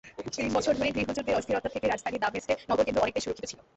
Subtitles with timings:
[0.35, 3.59] তিন বছর ধরে গৃহযুদ্ধের অস্থিরতা থেকে রাজধানী দামেস্কের নগর কেন্দ্র অনেকটাই সুরক্ষিত ছিল।